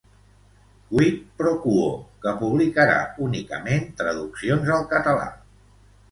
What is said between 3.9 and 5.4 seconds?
traduccions al català.